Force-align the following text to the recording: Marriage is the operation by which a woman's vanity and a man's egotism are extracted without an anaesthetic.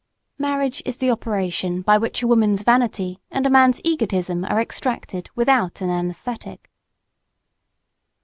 Marriage 0.39 0.81
is 0.83 0.97
the 0.97 1.11
operation 1.11 1.83
by 1.83 1.95
which 1.95 2.23
a 2.23 2.27
woman's 2.27 2.63
vanity 2.63 3.19
and 3.29 3.45
a 3.45 3.51
man's 3.51 3.79
egotism 3.83 4.43
are 4.45 4.59
extracted 4.59 5.29
without 5.35 5.79
an 5.79 5.91
anaesthetic. 5.91 6.71